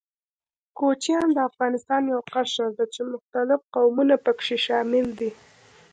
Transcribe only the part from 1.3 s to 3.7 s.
د افغانستان يو قشر ده، چې مختلف